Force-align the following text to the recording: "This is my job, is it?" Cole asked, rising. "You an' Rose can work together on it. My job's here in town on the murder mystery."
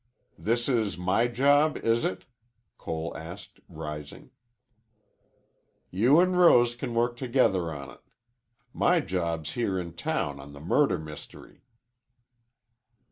"This 0.39 0.67
is 0.67 0.97
my 0.97 1.27
job, 1.27 1.77
is 1.77 2.03
it?" 2.05 2.25
Cole 2.79 3.15
asked, 3.15 3.59
rising. 3.69 4.31
"You 5.91 6.19
an' 6.19 6.31
Rose 6.35 6.73
can 6.73 6.95
work 6.95 7.17
together 7.17 7.71
on 7.71 7.91
it. 7.91 8.01
My 8.73 8.99
job's 8.99 9.51
here 9.51 9.79
in 9.79 9.93
town 9.93 10.39
on 10.39 10.53
the 10.53 10.59
murder 10.59 10.97
mystery." 10.97 11.61